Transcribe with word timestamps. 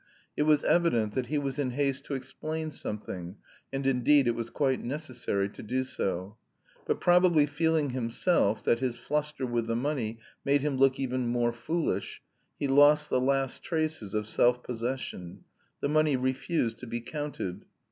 It 0.35 0.47
was 0.49 0.63
evident 0.63 1.13
that 1.13 1.27
he 1.27 1.37
was 1.37 1.59
in 1.59 1.69
haste 1.73 2.05
to 2.05 2.15
explain 2.15 2.71
something, 2.71 3.35
and 3.71 3.85
indeed 3.85 4.27
it 4.27 4.33
was 4.33 4.49
quite 4.49 4.83
necessary 4.83 5.47
to 5.49 5.61
do 5.61 5.83
so. 5.83 6.37
But 6.87 6.99
probably 6.99 7.45
feeling 7.45 7.91
himself 7.91 8.63
that 8.63 8.79
his 8.79 8.95
fluster 8.95 9.45
with 9.45 9.67
the 9.67 9.75
money 9.75 10.17
made 10.43 10.61
him 10.61 10.75
look 10.77 10.99
even 10.99 11.27
more 11.27 11.53
foolish, 11.53 12.19
he 12.59 12.67
lost 12.67 13.11
the 13.11 13.21
last 13.21 13.61
traces 13.61 14.15
of 14.15 14.25
self 14.25 14.63
possession. 14.63 15.43
The 15.81 15.89
money 15.89 16.15
refused 16.15 16.79
to 16.79 16.87
be 16.87 16.99
counted. 16.99 17.63